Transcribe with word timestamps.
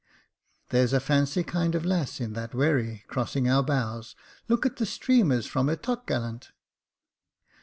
There's 0.69 0.93
a 0.93 0.99
fancy 0.99 1.43
kind 1.43 1.75
of 1.75 1.85
lass 1.85 2.19
in 2.19 2.33
that 2.33 2.55
wherry, 2.55 3.03
cross 3.05 3.35
ing 3.35 3.47
our 3.47 3.61
bows 3.61 4.13
J 4.15 4.19
look 4.47 4.65
at 4.65 4.77
the 4.77 4.85
streamers 4.87 5.45
from 5.45 5.67
her 5.67 5.75
top 5.75 6.07
gallant. 6.07 6.49